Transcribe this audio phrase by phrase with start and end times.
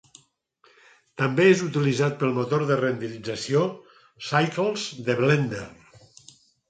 [1.21, 3.61] També és utilitzat pel motor de renderització
[4.31, 5.67] Cycles de Blender.